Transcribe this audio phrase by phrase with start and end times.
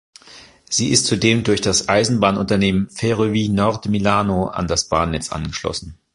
[0.67, 5.99] Sie ist zudem durch das Eisenbahnunternehmen Ferrovie Nord Milano an das Bahnnetz angeschlossen.